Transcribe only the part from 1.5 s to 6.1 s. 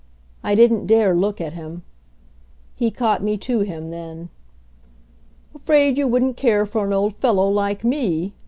him. He caught me to him then. "Afraid you